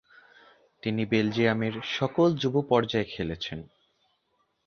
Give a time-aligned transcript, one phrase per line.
[0.83, 3.59] তিনি বেলজিয়ামের সকল যুব পর্যায়ে খেলেছেন।